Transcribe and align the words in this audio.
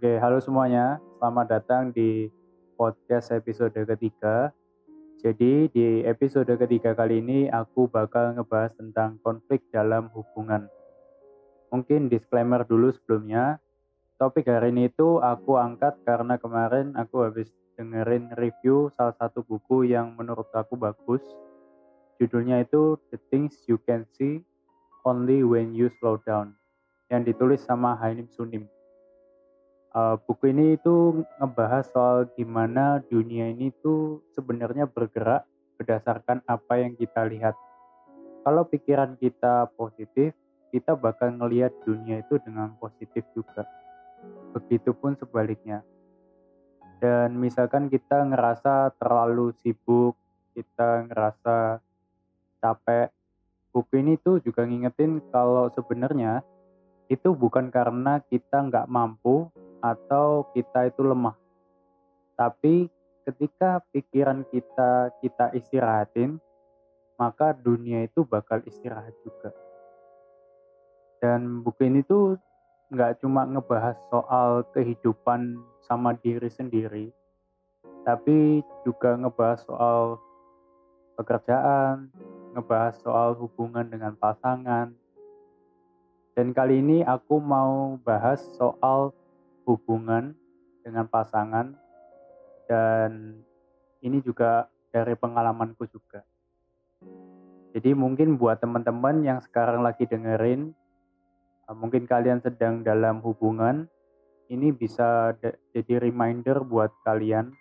Oke, 0.00 0.16
halo 0.16 0.40
semuanya. 0.40 0.96
Selamat 1.20 1.60
datang 1.60 1.92
di 1.92 2.32
podcast 2.80 3.36
episode 3.36 3.76
ketiga. 3.76 4.48
Jadi 5.20 5.68
di 5.68 6.00
episode 6.08 6.48
ketiga 6.56 6.96
kali 6.96 7.20
ini 7.20 7.52
aku 7.52 7.84
bakal 7.84 8.32
ngebahas 8.32 8.72
tentang 8.80 9.20
konflik 9.20 9.60
dalam 9.68 10.08
hubungan. 10.16 10.72
Mungkin 11.68 12.08
disclaimer 12.08 12.64
dulu 12.64 12.88
sebelumnya. 12.96 13.60
Topik 14.16 14.48
hari 14.48 14.72
ini 14.72 14.88
itu 14.88 15.20
aku 15.20 15.60
angkat 15.60 16.00
karena 16.08 16.40
kemarin 16.40 16.96
aku 16.96 17.20
habis 17.20 17.52
dengerin 17.76 18.32
review 18.40 18.88
salah 18.96 19.12
satu 19.20 19.44
buku 19.44 19.84
yang 19.84 20.16
menurut 20.16 20.48
aku 20.56 20.80
bagus. 20.80 21.20
Judulnya 22.16 22.64
itu 22.64 22.96
The 23.12 23.20
Things 23.28 23.52
You 23.68 23.76
Can 23.84 24.08
See 24.16 24.40
Only 25.04 25.44
When 25.44 25.76
You 25.76 25.92
Slow 26.00 26.16
Down 26.24 26.56
yang 27.12 27.20
ditulis 27.28 27.60
sama 27.60 28.00
Hainim 28.00 28.32
Sunim 28.32 28.64
uh, 29.94 30.16
buku 30.26 30.54
ini 30.54 30.78
itu 30.78 31.24
ngebahas 31.38 31.86
soal 31.90 32.30
gimana 32.38 33.02
dunia 33.10 33.50
ini 33.50 33.74
tuh 33.82 34.22
sebenarnya 34.34 34.86
bergerak 34.86 35.46
berdasarkan 35.80 36.44
apa 36.44 36.76
yang 36.76 36.92
kita 36.92 37.24
lihat. 37.24 37.56
Kalau 38.44 38.68
pikiran 38.68 39.16
kita 39.16 39.72
positif, 39.76 40.36
kita 40.72 40.92
bakal 40.96 41.32
ngelihat 41.36 41.72
dunia 41.84 42.20
itu 42.20 42.36
dengan 42.40 42.76
positif 42.76 43.24
juga. 43.32 43.64
Begitupun 44.52 45.16
sebaliknya. 45.16 45.80
Dan 47.00 47.40
misalkan 47.40 47.88
kita 47.88 48.28
ngerasa 48.28 48.92
terlalu 49.00 49.56
sibuk, 49.64 50.20
kita 50.52 51.08
ngerasa 51.08 51.80
capek, 52.60 53.08
buku 53.72 54.04
ini 54.04 54.20
tuh 54.20 54.44
juga 54.44 54.68
ngingetin 54.68 55.24
kalau 55.32 55.72
sebenarnya 55.72 56.44
itu 57.08 57.32
bukan 57.32 57.72
karena 57.72 58.20
kita 58.28 58.68
nggak 58.68 58.86
mampu 58.86 59.48
atau 59.80 60.48
kita 60.52 60.88
itu 60.88 61.00
lemah. 61.04 61.36
Tapi 62.36 62.88
ketika 63.28 63.84
pikiran 63.92 64.44
kita 64.48 65.12
kita 65.20 65.52
istirahatin, 65.56 66.40
maka 67.20 67.52
dunia 67.52 68.08
itu 68.08 68.24
bakal 68.24 68.64
istirahat 68.64 69.12
juga. 69.20 69.52
Dan 71.20 71.60
buku 71.60 71.84
ini 71.84 72.00
tuh 72.00 72.40
nggak 72.88 73.20
cuma 73.20 73.44
ngebahas 73.44 74.00
soal 74.08 74.64
kehidupan 74.72 75.60
sama 75.84 76.16
diri 76.16 76.48
sendiri, 76.48 77.12
tapi 78.08 78.64
juga 78.88 79.14
ngebahas 79.20 79.60
soal 79.68 80.16
pekerjaan, 81.20 82.08
ngebahas 82.56 82.96
soal 83.04 83.36
hubungan 83.36 83.84
dengan 83.84 84.16
pasangan. 84.16 84.96
Dan 86.32 86.56
kali 86.56 86.80
ini 86.80 87.04
aku 87.04 87.36
mau 87.36 88.00
bahas 88.00 88.40
soal 88.56 89.12
hubungan 89.70 90.34
dengan 90.82 91.06
pasangan 91.06 91.78
dan 92.66 93.38
ini 94.02 94.18
juga 94.24 94.66
dari 94.90 95.14
pengalamanku 95.14 95.86
juga. 95.86 96.26
Jadi 97.70 97.94
mungkin 97.94 98.34
buat 98.34 98.58
teman-teman 98.58 99.22
yang 99.22 99.38
sekarang 99.38 99.86
lagi 99.86 100.02
dengerin, 100.02 100.74
eh, 101.70 101.76
mungkin 101.78 102.10
kalian 102.10 102.42
sedang 102.42 102.82
dalam 102.82 103.22
hubungan, 103.22 103.86
ini 104.50 104.74
bisa 104.74 105.38
jadi 105.70 106.02
reminder 106.02 106.66
buat 106.66 106.90
kalian. 107.06 107.54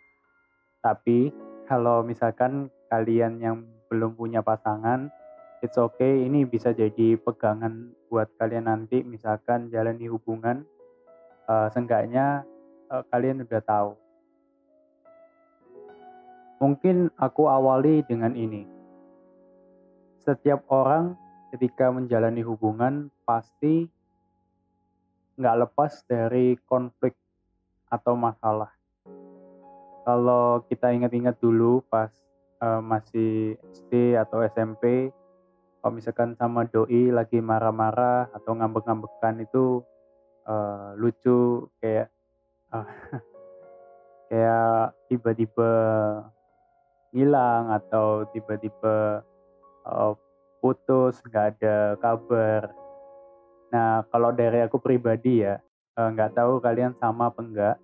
Tapi 0.81 1.29
kalau 1.69 2.01
misalkan 2.01 2.73
kalian 2.89 3.37
yang 3.37 3.69
belum 3.93 4.17
punya 4.17 4.41
pasangan, 4.41 5.13
it's 5.61 5.77
okay, 5.77 6.25
ini 6.25 6.49
bisa 6.49 6.73
jadi 6.73 7.13
pegangan 7.21 7.93
buat 8.09 8.33
kalian 8.41 8.65
nanti 8.65 9.05
misalkan 9.05 9.69
jalani 9.69 10.09
hubungan 10.09 10.65
uh, 11.49 11.67
seenggaknya 11.73 12.45
uh, 12.93 13.01
kalian 13.09 13.41
udah 13.41 13.61
tahu. 13.65 13.91
Mungkin 16.61 17.09
aku 17.17 17.49
awali 17.49 18.05
dengan 18.05 18.37
ini. 18.37 18.67
Setiap 20.21 20.67
orang 20.69 21.17
ketika 21.49 21.89
menjalani 21.89 22.45
hubungan 22.45 23.09
pasti 23.25 23.89
nggak 25.39 25.57
lepas 25.65 26.03
dari 26.05 26.59
konflik 26.67 27.15
atau 27.89 28.13
masalah. 28.13 28.69
Kalau 30.03 30.61
kita 30.67 30.91
ingat-ingat 30.91 31.39
dulu 31.39 31.81
pas 31.87 32.11
uh, 32.59 32.83
masih 32.83 33.55
SD 33.71 34.19
atau 34.19 34.43
SMP, 34.43 35.15
kalau 35.79 35.95
misalkan 35.95 36.35
sama 36.35 36.67
doi 36.67 37.07
lagi 37.07 37.39
marah-marah 37.39 38.27
atau 38.35 38.51
ngambek-ngambekan 38.51 39.47
itu 39.47 39.79
uh, 40.49 40.97
lucu 40.97 41.69
kayak 41.77 42.09
uh, 42.73 42.89
kayak 44.33 44.97
tiba-tiba 45.07 45.71
hilang 47.13 47.69
atau 47.73 48.25
tiba-tiba 48.33 49.21
uh, 49.85 50.13
putus 50.59 51.21
nggak 51.29 51.45
ada 51.57 51.95
kabar. 52.01 52.73
Nah 53.69 54.03
kalau 54.09 54.33
dari 54.33 54.65
aku 54.65 54.81
pribadi 54.81 55.45
ya 55.45 55.61
nggak 55.93 56.31
uh, 56.33 56.35
tahu 56.35 56.53
kalian 56.59 56.97
sama 56.97 57.29
apa 57.29 57.39
enggak. 57.45 57.77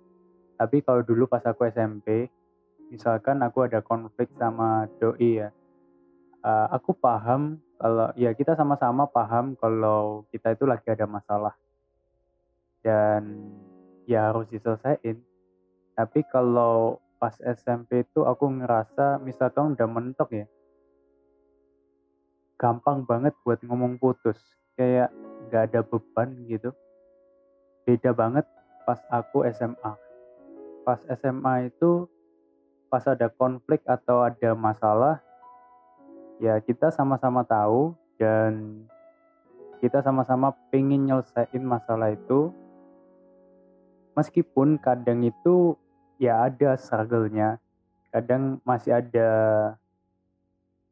Tapi 0.56 0.80
kalau 0.88 1.04
dulu 1.04 1.28
pas 1.28 1.44
aku 1.44 1.68
SMP, 1.68 2.32
misalkan 2.88 3.44
aku 3.44 3.68
ada 3.68 3.84
konflik 3.84 4.32
sama 4.40 4.88
doi 5.04 5.44
ya, 5.44 5.52
uh, 6.48 6.72
aku 6.72 6.96
paham 6.96 7.60
kalau 7.76 8.08
ya 8.16 8.32
kita 8.32 8.56
sama-sama 8.56 9.04
paham 9.12 9.60
kalau 9.60 10.24
kita 10.32 10.56
itu 10.56 10.64
lagi 10.64 10.88
ada 10.88 11.04
masalah 11.04 11.52
dan 12.86 13.42
ya 14.06 14.30
harus 14.30 14.46
diselesaikan. 14.54 15.18
Tapi 15.98 16.22
kalau 16.30 17.02
pas 17.18 17.34
SMP 17.42 18.06
itu 18.06 18.22
aku 18.22 18.46
ngerasa 18.62 19.18
misalkan 19.26 19.74
udah 19.74 19.90
mentok 19.90 20.30
ya. 20.30 20.46
Gampang 22.62 23.02
banget 23.10 23.34
buat 23.42 23.58
ngomong 23.66 23.98
putus. 23.98 24.38
Kayak 24.78 25.10
gak 25.50 25.74
ada 25.74 25.82
beban 25.82 26.46
gitu. 26.46 26.70
Beda 27.90 28.14
banget 28.14 28.46
pas 28.86 29.02
aku 29.10 29.42
SMA 29.50 30.06
pas 30.86 31.02
SMA 31.18 31.74
itu 31.74 32.06
pas 32.88 33.02
ada 33.10 33.26
konflik 33.34 33.82
atau 33.90 34.22
ada 34.22 34.54
masalah 34.54 35.18
ya 36.38 36.62
kita 36.62 36.94
sama-sama 36.94 37.42
tahu 37.42 37.98
dan 38.22 38.86
kita 39.82 40.06
sama-sama 40.06 40.54
pengen 40.70 41.10
nyelesain 41.10 41.66
masalah 41.66 42.14
itu 42.14 42.54
meskipun 44.16 44.80
kadang 44.80 45.22
itu 45.22 45.76
ya 46.18 46.48
ada 46.48 46.80
struggle-nya. 46.80 47.60
Kadang 48.10 48.64
masih 48.64 49.04
ada 49.04 49.30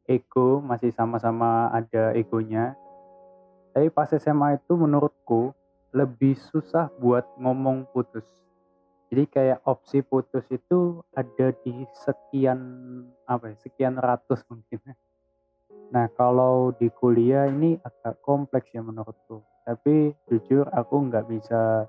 ego 0.04 0.60
masih 0.60 0.92
sama-sama 0.92 1.72
ada 1.72 2.12
egonya. 2.12 2.76
Tapi 3.72 3.90
pas 3.90 4.06
SMA 4.12 4.60
itu 4.60 4.76
menurutku 4.76 5.50
lebih 5.90 6.38
susah 6.38 6.92
buat 7.00 7.24
ngomong 7.40 7.88
putus. 7.90 8.26
Jadi 9.10 9.30
kayak 9.30 9.62
opsi 9.66 10.02
putus 10.02 10.42
itu 10.50 11.02
ada 11.14 11.54
di 11.62 11.86
sekian 11.94 12.58
apa 13.26 13.54
ya 13.54 13.56
sekian 13.62 13.94
ratus 13.98 14.42
mungkin. 14.50 14.82
Nah 15.94 16.10
kalau 16.18 16.74
di 16.74 16.90
kuliah 16.90 17.46
ini 17.46 17.78
agak 17.78 18.18
kompleks 18.22 18.74
ya 18.74 18.82
menurutku. 18.82 19.42
Tapi 19.64 20.12
jujur 20.28 20.66
aku 20.70 21.08
nggak 21.08 21.30
bisa 21.30 21.86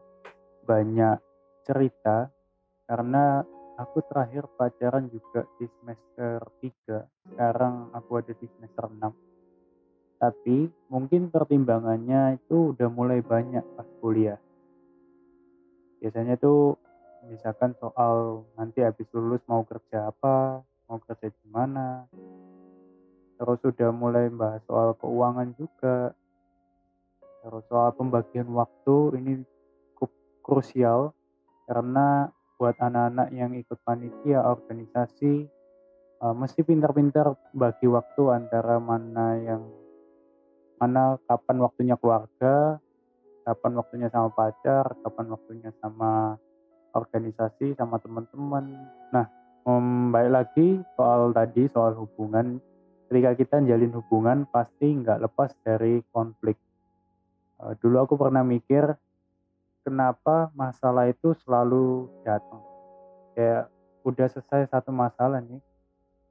banyak 0.69 1.17
cerita 1.66 2.30
karena 2.86 3.42
aku 3.76 4.06
terakhir 4.06 4.46
pacaran 4.53 5.09
juga 5.09 5.50
di 5.58 5.66
semester 5.81 6.40
3 6.62 7.34
sekarang 7.34 7.90
aku 7.92 8.12
ada 8.22 8.31
di 8.38 8.46
semester 8.46 8.86
6 8.88 9.26
tapi 10.16 10.72
mungkin 10.88 11.28
pertimbangannya 11.28 12.40
itu 12.40 12.72
udah 12.72 12.88
mulai 12.88 13.20
banyak 13.20 13.64
pas 13.76 13.88
kuliah. 14.00 14.40
Biasanya 16.00 16.40
tuh 16.40 16.80
misalkan 17.28 17.76
soal 17.82 18.47
nanti 18.56 18.79
habis 18.85 19.09
lulus 19.12 19.44
mau 19.50 19.66
kerja 19.67 20.09
apa 20.09 20.64
mau 20.88 20.97
kerja 21.03 21.28
di 21.28 21.47
mana. 21.52 22.08
Terus 23.35 23.59
udah 23.67 23.91
mulai 23.91 24.32
bahas 24.32 24.64
soal 24.64 24.96
keuangan 24.96 25.52
juga. 25.59 26.16
Terus 27.44 27.64
soal 27.67 27.91
pembagian 27.94 28.47
waktu 28.56 29.20
ini 29.20 29.44
cukup 29.94 30.09
krusial 30.41 31.12
karena 31.66 32.29
buat 32.56 32.78
anak-anak 32.79 33.35
yang 33.35 33.52
ikut 33.52 33.76
panitia 33.84 34.46
organisasi 34.47 35.50
uh, 36.23 36.34
mesti 36.34 36.64
pintar-pintar 36.64 37.35
bagi 37.52 37.90
waktu 37.90 38.23
antara 38.32 38.79
mana 38.79 39.35
yang 39.41 39.64
mana 40.76 41.16
kapan 41.23 41.58
waktunya 41.64 41.96
keluarga, 41.96 42.79
kapan 43.47 43.73
waktunya 43.79 44.08
sama 44.12 44.29
pacar, 44.35 44.91
kapan 45.03 45.26
waktunya 45.32 45.72
sama 45.79 46.35
organisasi, 46.91 47.76
sama 47.79 47.96
teman-teman. 48.03 48.76
Nah, 49.12 49.26
um, 49.64 50.12
baik 50.12 50.32
lagi 50.32 50.67
soal 51.00 51.32
tadi 51.32 51.67
soal 51.72 51.96
hubungan 51.96 52.59
ketika 53.08 53.32
kita 53.38 53.56
jalin 53.64 53.94
hubungan 53.96 54.44
pasti 54.52 55.00
nggak 55.00 55.23
lepas 55.23 55.56
dari 55.64 56.03
konflik. 56.12 56.59
Uh, 57.56 57.72
dulu 57.79 58.03
aku 58.03 58.20
pernah 58.20 58.44
mikir 58.44 59.00
kenapa 59.85 60.49
masalah 60.58 61.05
itu 61.05 61.37
selalu 61.46 62.09
datang? 62.26 62.66
Kayak 63.37 63.70
udah 64.02 64.28
selesai 64.34 64.73
satu 64.73 64.90
masalah 64.90 65.37
nih 65.46 65.61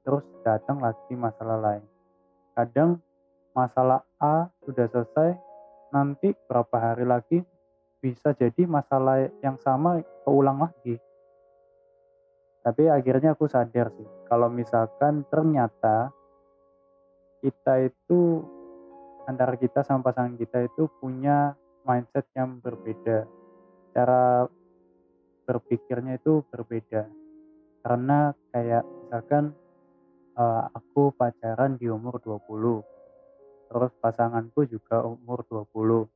terus 0.03 0.27
datang 0.43 0.83
lagi 0.83 1.15
masalah 1.15 1.57
lain. 1.57 1.83
Kadang 2.51 2.99
masalah 3.55 4.03
A 4.19 4.51
sudah 4.67 4.85
selesai 4.91 5.39
nanti 5.95 6.35
berapa 6.51 6.75
hari 6.75 7.07
lagi 7.07 7.39
bisa 8.03 8.35
jadi 8.35 8.67
masalah 8.67 9.31
yang 9.39 9.55
sama 9.63 10.03
keulang 10.27 10.59
lagi. 10.67 10.99
Tapi 12.61 12.91
akhirnya 12.91 13.33
aku 13.33 13.47
sadar 13.47 13.89
sih 13.95 14.09
kalau 14.27 14.51
misalkan 14.51 15.23
ternyata 15.31 16.11
kita 17.39 17.87
itu 17.87 18.41
antara 19.25 19.53
kita 19.57 19.81
sama 19.81 20.05
pasangan 20.05 20.37
kita 20.37 20.65
itu 20.65 20.89
punya 21.01 21.53
mindset 21.85 22.25
yang 22.33 22.57
berbeda. 22.61 23.25
Cara 23.95 24.43
berpikirnya 25.47 26.19
itu 26.19 26.43
berbeda. 26.51 27.07
Karena 27.79 28.35
kayak 28.51 28.83
misalkan 28.83 29.55
uh, 30.35 30.67
aku 30.75 31.15
pacaran 31.15 31.79
di 31.79 31.87
umur 31.87 32.19
20. 32.19 32.83
Terus 33.71 33.91
pasanganku 34.03 34.67
juga 34.67 35.07
umur 35.07 35.47
20. 35.47 36.11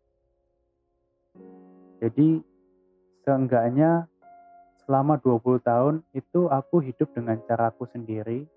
Jadi 2.03 2.43
seenggaknya 3.23 4.07
selama 4.83 5.21
20 5.21 5.61
tahun 5.61 5.95
itu 6.17 6.49
aku 6.49 6.81
hidup 6.81 7.13
dengan 7.13 7.37
caraku 7.45 7.85
sendiri 7.93 8.47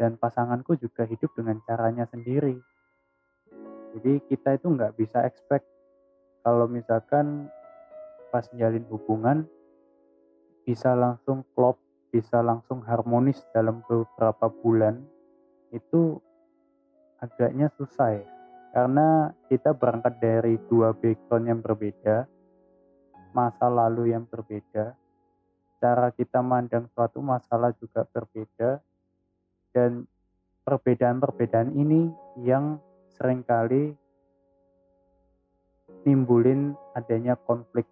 dan 0.00 0.16
pasanganku 0.16 0.80
juga 0.80 1.04
hidup 1.04 1.28
dengan 1.36 1.60
caranya 1.68 2.08
sendiri. 2.08 2.56
Jadi 3.92 4.22
kita 4.32 4.56
itu 4.56 4.72
nggak 4.72 4.96
bisa 4.96 5.26
expect 5.28 5.68
kalau 6.40 6.64
misalkan 6.64 7.52
pas 8.30 8.46
jalin 8.54 8.86
hubungan 8.88 9.44
bisa 10.62 10.94
langsung 10.94 11.42
klop, 11.52 11.76
bisa 12.14 12.40
langsung 12.40 12.80
harmonis 12.86 13.42
dalam 13.50 13.82
beberapa 13.84 14.46
bulan 14.48 15.02
itu 15.74 16.18
agaknya 17.18 17.70
susah 17.74 18.22
ya. 18.22 18.26
Karena 18.70 19.34
kita 19.50 19.74
berangkat 19.74 20.22
dari 20.22 20.54
dua 20.70 20.94
background 20.94 21.46
yang 21.50 21.58
berbeda, 21.58 22.30
masa 23.34 23.66
lalu 23.66 24.14
yang 24.14 24.22
berbeda, 24.30 24.94
cara 25.82 26.14
kita 26.14 26.38
mandang 26.38 26.86
suatu 26.94 27.18
masalah 27.18 27.74
juga 27.82 28.06
berbeda, 28.06 28.78
dan 29.74 30.06
perbedaan-perbedaan 30.62 31.74
ini 31.74 32.14
yang 32.46 32.78
sering 33.18 33.42
kali 33.42 33.98
nimbulin 36.06 36.78
adanya 36.94 37.34
konflik. 37.34 37.90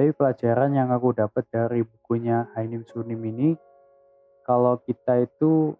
Tapi 0.00 0.16
pelajaran 0.16 0.72
yang 0.72 0.88
aku 0.96 1.12
dapat 1.12 1.44
dari 1.52 1.84
bukunya 1.84 2.48
Hainim 2.56 2.88
Sunim 2.88 3.20
ini, 3.20 3.52
kalau 4.48 4.80
kita 4.88 5.28
itu 5.28 5.76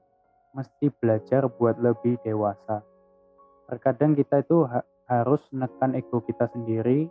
mesti 0.52 0.92
belajar 1.00 1.48
buat 1.48 1.80
lebih 1.80 2.20
dewasa. 2.20 2.84
Terkadang 3.64 4.12
kita 4.12 4.44
itu 4.44 4.68
ha 4.68 4.84
harus 5.08 5.40
menekan 5.56 5.96
ego 5.96 6.20
kita 6.20 6.52
sendiri 6.52 7.08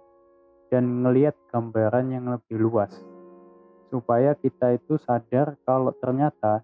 dan 0.69 1.01
ngelihat 1.01 1.33
gambaran 1.50 2.13
yang 2.13 2.29
lebih 2.29 2.61
luas 2.61 2.94
supaya 3.89 4.38
kita 4.38 4.77
itu 4.77 5.01
sadar 5.01 5.57
kalau 5.65 5.89
ternyata 5.97 6.62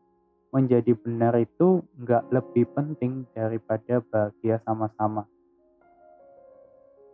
menjadi 0.54 0.94
benar 0.94 1.42
itu 1.42 1.82
nggak 1.98 2.22
lebih 2.30 2.70
penting 2.70 3.26
daripada 3.34 3.98
bahagia 4.14 4.62
sama-sama. 4.62 5.26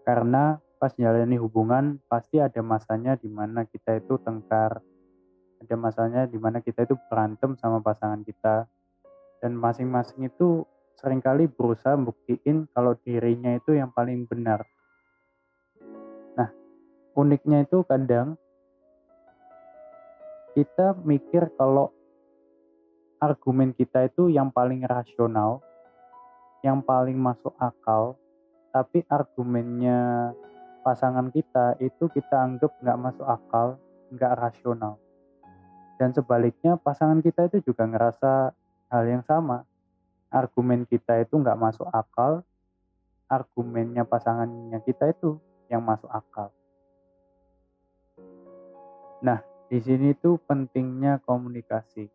Karena 0.04 0.60
pas 0.82 0.90
jalani 0.98 1.38
hubungan 1.38 2.02
pasti 2.10 2.42
ada 2.42 2.58
masanya 2.66 3.14
di 3.14 3.30
mana 3.30 3.70
kita 3.70 4.02
itu 4.02 4.18
tengkar, 4.18 4.82
ada 5.62 5.76
masanya 5.78 6.26
di 6.26 6.42
mana 6.42 6.58
kita 6.58 6.90
itu 6.90 6.98
berantem 7.06 7.54
sama 7.62 7.78
pasangan 7.86 8.26
kita, 8.26 8.66
dan 9.46 9.54
masing-masing 9.54 10.26
itu 10.26 10.66
sering 10.98 11.22
kali 11.22 11.46
berusaha 11.46 11.94
buktiin 12.02 12.66
kalau 12.74 12.98
dirinya 13.06 13.62
itu 13.62 13.78
yang 13.78 13.94
paling 13.94 14.26
benar. 14.26 14.66
Nah, 16.34 16.50
uniknya 17.14 17.62
itu 17.62 17.86
kadang 17.86 18.42
kita 20.58 20.98
mikir 21.06 21.46
kalau 21.62 21.94
argumen 23.22 23.70
kita 23.78 24.10
itu 24.10 24.34
yang 24.34 24.50
paling 24.50 24.82
rasional, 24.82 25.62
yang 26.66 26.82
paling 26.82 27.22
masuk 27.22 27.54
akal, 27.62 28.18
tapi 28.74 29.06
argumennya 29.06 30.34
pasangan 30.82 31.30
kita 31.30 31.78
itu 31.78 32.10
kita 32.10 32.36
anggap 32.42 32.74
nggak 32.82 33.00
masuk 33.00 33.26
akal, 33.26 33.78
nggak 34.10 34.34
rasional. 34.38 34.98
Dan 36.02 36.12
sebaliknya 36.18 36.82
pasangan 36.82 37.22
kita 37.22 37.48
itu 37.54 37.72
juga 37.72 37.86
ngerasa 37.86 38.52
hal 38.90 39.04
yang 39.06 39.22
sama. 39.22 39.64
Argumen 40.34 40.90
kita 40.90 41.22
itu 41.22 41.38
nggak 41.38 41.60
masuk 41.60 41.86
akal, 41.94 42.42
argumennya 43.30 44.02
pasangannya 44.04 44.82
kita 44.82 45.14
itu 45.14 45.38
yang 45.70 45.86
masuk 45.86 46.10
akal. 46.10 46.50
Nah, 49.22 49.46
di 49.70 49.78
sini 49.78 50.18
tuh 50.18 50.42
pentingnya 50.42 51.22
komunikasi. 51.22 52.10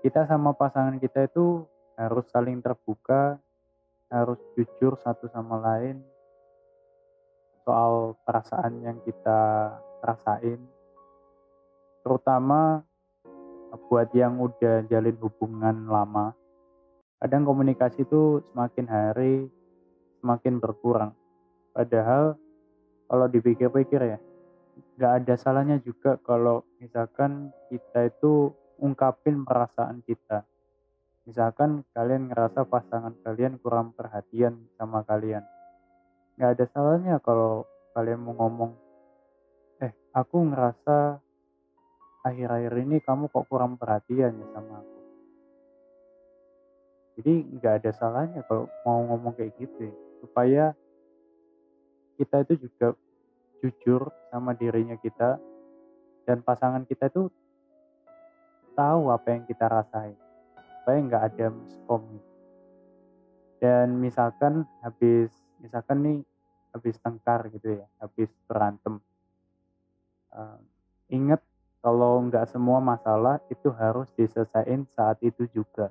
Kita 0.00 0.24
sama 0.24 0.56
pasangan 0.56 0.96
kita 0.96 1.28
itu 1.28 1.68
harus 2.00 2.24
saling 2.32 2.64
terbuka, 2.64 3.36
harus 4.08 4.40
jujur 4.56 4.96
satu 4.96 5.28
sama 5.28 5.60
lain 5.60 6.00
soal 7.64 8.16
perasaan 8.24 8.80
yang 8.84 8.98
kita 9.04 9.72
rasain. 10.00 10.60
Terutama 12.00 12.80
buat 13.90 14.10
yang 14.14 14.38
udah 14.40 14.86
jalin 14.90 15.16
hubungan 15.20 15.86
lama. 15.86 16.34
Kadang 17.20 17.44
komunikasi 17.44 18.02
itu 18.08 18.40
semakin 18.50 18.86
hari 18.88 19.34
semakin 20.20 20.60
berkurang. 20.60 21.12
Padahal 21.72 22.36
kalau 23.08 23.26
dipikir-pikir 23.26 24.00
ya, 24.16 24.18
nggak 24.96 25.12
ada 25.24 25.34
salahnya 25.36 25.76
juga 25.82 26.20
kalau 26.22 26.62
misalkan 26.78 27.50
kita 27.72 28.08
itu 28.08 28.52
ungkapin 28.80 29.44
perasaan 29.44 30.04
kita. 30.04 30.44
Misalkan 31.28 31.84
kalian 31.92 32.32
ngerasa 32.32 32.64
pasangan 32.64 33.14
kalian 33.22 33.60
kurang 33.60 33.92
perhatian 33.92 34.66
sama 34.80 35.04
kalian. 35.04 35.44
Nggak 36.40 36.56
ada 36.56 36.66
salahnya 36.72 37.14
kalau 37.20 37.68
kalian 37.92 38.24
mau 38.24 38.32
ngomong, 38.32 38.72
eh 39.84 39.92
aku 40.16 40.40
ngerasa 40.40 41.20
akhir-akhir 42.24 42.72
ini 42.80 42.96
kamu 43.04 43.28
kok 43.28 43.44
kurang 43.52 43.76
perhatian 43.76 44.40
ya 44.40 44.46
sama 44.56 44.80
aku. 44.80 44.98
Jadi 47.20 47.34
nggak 47.60 47.74
ada 47.84 47.90
salahnya 47.92 48.40
kalau 48.48 48.72
mau 48.88 49.04
ngomong 49.04 49.36
kayak 49.36 49.52
gitu 49.60 49.92
ya. 49.92 49.94
Supaya 50.24 50.64
kita 52.16 52.48
itu 52.48 52.64
juga 52.64 52.96
jujur 53.60 54.08
sama 54.32 54.56
dirinya 54.56 54.96
kita 54.96 55.36
dan 56.24 56.40
pasangan 56.40 56.88
kita 56.88 57.12
itu 57.12 57.28
tahu 58.72 59.12
apa 59.12 59.28
yang 59.36 59.44
kita 59.44 59.68
rasain 59.68 60.16
supaya 60.80 60.98
nggak 61.04 61.24
ada 61.32 61.46
miskom 61.52 62.04
dan 63.60 64.00
misalkan 64.00 64.64
habis 64.80 65.28
misalkan 65.60 66.00
nih 66.00 66.18
habis 66.70 66.96
tengkar 67.02 67.50
gitu 67.50 67.82
ya 67.82 67.86
habis 67.98 68.30
berantem. 68.46 68.98
Uh, 70.30 70.58
ingat 71.10 71.42
kalau 71.82 72.22
nggak 72.28 72.46
semua 72.50 72.78
masalah 72.78 73.42
itu 73.50 73.72
harus 73.74 74.06
diselesaikan 74.14 74.86
saat 74.94 75.18
itu 75.24 75.48
juga. 75.50 75.90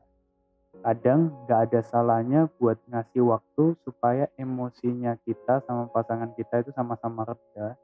Kadang 0.80 1.34
nggak 1.44 1.60
ada 1.70 1.82
salahnya 1.84 2.48
buat 2.62 2.80
ngasih 2.88 3.26
waktu 3.26 3.76
supaya 3.84 4.32
emosinya 4.40 5.18
kita 5.28 5.60
sama 5.68 5.92
pasangan 5.92 6.32
kita 6.38 6.64
itu 6.64 6.72
sama-sama 6.72 7.28
reda. 7.28 7.76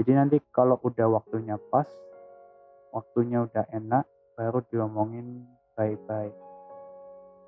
Jadi 0.00 0.10
nanti 0.14 0.36
kalau 0.50 0.80
udah 0.82 1.20
waktunya 1.20 1.60
pas 1.70 1.86
waktunya 2.90 3.44
udah 3.44 3.68
enak 3.70 4.08
baru 4.34 4.64
diomongin 4.72 5.46
baik-baik 5.76 6.47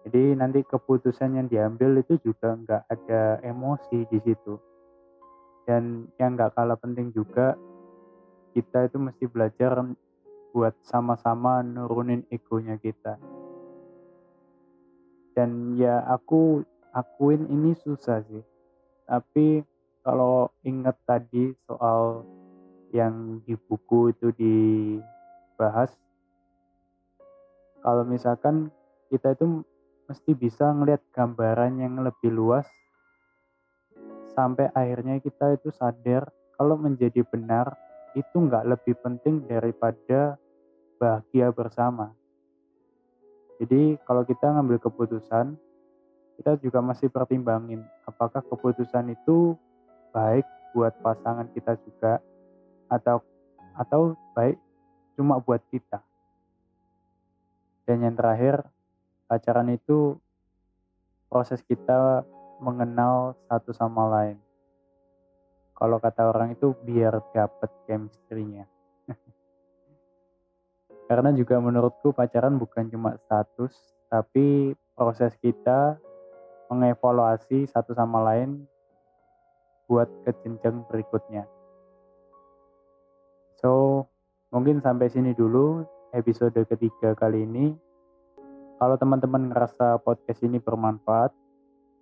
jadi 0.06 0.32
nanti 0.32 0.64
keputusan 0.64 1.36
yang 1.36 1.46
diambil 1.50 2.00
itu 2.00 2.16
juga 2.24 2.56
nggak 2.56 2.82
ada 2.88 3.22
emosi 3.44 4.08
di 4.08 4.18
situ. 4.24 4.56
Dan 5.68 6.08
yang 6.16 6.40
nggak 6.40 6.56
kalah 6.56 6.80
penting 6.80 7.12
juga 7.12 7.52
kita 8.56 8.88
itu 8.88 8.96
mesti 8.96 9.24
belajar 9.28 9.76
buat 10.50 10.74
sama-sama 10.82 11.60
nurunin 11.60 12.24
egonya 12.32 12.80
kita. 12.80 13.20
Dan 15.36 15.76
ya 15.76 16.02
aku 16.08 16.64
akuin 16.96 17.46
ini 17.46 17.76
susah 17.76 18.24
sih. 18.24 18.42
Tapi 19.04 19.62
kalau 20.00 20.48
inget 20.64 20.96
tadi 21.04 21.52
soal 21.68 22.24
yang 22.90 23.38
di 23.46 23.54
buku 23.54 24.10
itu 24.10 24.34
dibahas 24.34 25.94
kalau 27.80 28.02
misalkan 28.02 28.74
kita 29.08 29.38
itu 29.38 29.62
mesti 30.10 30.34
bisa 30.34 30.74
ngelihat 30.74 30.98
gambaran 31.14 31.78
yang 31.78 31.94
lebih 32.02 32.34
luas 32.34 32.66
sampai 34.34 34.66
akhirnya 34.74 35.22
kita 35.22 35.54
itu 35.54 35.70
sadar 35.70 36.26
kalau 36.58 36.74
menjadi 36.74 37.22
benar 37.22 37.78
itu 38.18 38.34
nggak 38.34 38.66
lebih 38.66 38.98
penting 38.98 39.46
daripada 39.46 40.34
bahagia 40.98 41.54
bersama. 41.54 42.10
Jadi 43.62 44.02
kalau 44.02 44.26
kita 44.26 44.50
ngambil 44.50 44.82
keputusan, 44.82 45.54
kita 46.42 46.58
juga 46.58 46.82
masih 46.82 47.06
pertimbangin 47.06 47.86
apakah 48.02 48.42
keputusan 48.42 49.14
itu 49.14 49.54
baik 50.10 50.42
buat 50.74 50.90
pasangan 51.06 51.46
kita 51.54 51.78
juga 51.86 52.18
atau 52.90 53.22
atau 53.78 54.18
baik 54.34 54.58
cuma 55.14 55.38
buat 55.38 55.62
kita. 55.70 56.02
Dan 57.86 58.06
yang 58.06 58.18
terakhir, 58.18 58.66
pacaran 59.30 59.70
itu 59.70 60.18
proses 61.30 61.62
kita 61.62 62.26
mengenal 62.58 63.38
satu 63.46 63.70
sama 63.70 64.10
lain. 64.10 64.42
Kalau 65.78 66.02
kata 66.02 66.34
orang 66.34 66.58
itu 66.58 66.74
biar 66.82 67.22
dapet 67.30 67.70
chemistry-nya. 67.86 68.66
Karena 71.08 71.30
juga 71.30 71.62
menurutku 71.62 72.10
pacaran 72.10 72.58
bukan 72.58 72.90
cuma 72.90 73.14
status, 73.22 73.72
tapi 74.10 74.74
proses 74.98 75.32
kita 75.38 75.94
mengevaluasi 76.66 77.70
satu 77.70 77.94
sama 77.94 78.26
lain 78.26 78.66
buat 79.86 80.10
ke 80.26 80.34
berikutnya. 80.90 81.46
So, 83.62 84.04
mungkin 84.50 84.82
sampai 84.82 85.06
sini 85.10 85.34
dulu 85.38 85.86
episode 86.10 86.58
ketiga 86.66 87.14
kali 87.14 87.46
ini. 87.46 87.89
Kalau 88.80 88.96
teman-teman 88.96 89.52
ngerasa 89.52 90.00
podcast 90.00 90.40
ini 90.40 90.56
bermanfaat, 90.56 91.36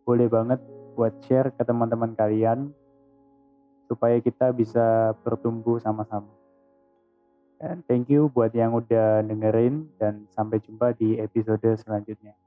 boleh 0.06 0.30
banget 0.30 0.62
buat 0.94 1.10
share 1.26 1.50
ke 1.50 1.66
teman-teman 1.66 2.14
kalian 2.14 2.70
supaya 3.90 4.22
kita 4.22 4.54
bisa 4.54 5.10
bertumbuh 5.26 5.82
sama-sama. 5.82 6.30
Dan 7.58 7.82
thank 7.90 8.06
you 8.06 8.30
buat 8.30 8.54
yang 8.54 8.78
udah 8.78 9.26
dengerin 9.26 9.90
dan 9.98 10.30
sampai 10.30 10.62
jumpa 10.62 10.94
di 10.94 11.18
episode 11.18 11.66
selanjutnya. 11.82 12.38